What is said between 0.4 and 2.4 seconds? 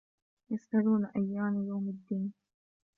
يسألون أيان يوم الدين